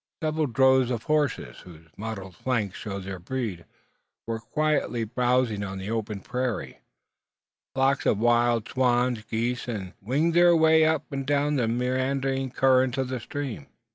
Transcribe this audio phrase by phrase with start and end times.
[0.23, 3.65] Several droves of horses, whose mottled flanks showed their breed,
[4.25, 6.79] were quietly browsing on the open prairie.
[7.75, 12.49] Flocks of wild swans, geese, and gruyas winged their way up and down the meandering
[12.49, 13.67] current of the stream.